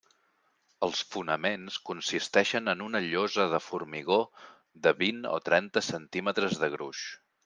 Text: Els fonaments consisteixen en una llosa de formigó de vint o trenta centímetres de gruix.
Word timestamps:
Els 0.85 1.01
fonaments 1.15 1.75
consisteixen 1.89 2.73
en 2.73 2.81
una 2.85 3.01
llosa 3.07 3.45
de 3.51 3.59
formigó 3.65 4.17
de 4.87 4.95
vint 5.03 5.21
o 5.33 5.35
trenta 5.51 5.85
centímetres 5.89 6.57
de 6.65 6.71
gruix. 6.77 7.03